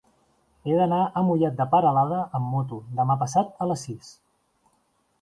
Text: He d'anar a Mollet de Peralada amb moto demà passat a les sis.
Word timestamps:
He 0.71 0.77
d'anar 0.79 1.01
a 1.05 1.23
Mollet 1.27 1.59
de 1.59 1.69
Peralada 1.75 2.23
amb 2.39 2.51
moto 2.57 2.83
demà 3.03 3.21
passat 3.27 3.57
a 3.67 3.73
les 3.73 3.89
sis. 3.91 4.13